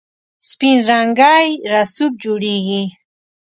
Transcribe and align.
سپین 0.49 0.77
رنګی 0.89 1.47
رسوب 1.71 2.11
جوړیږي. 2.23 2.83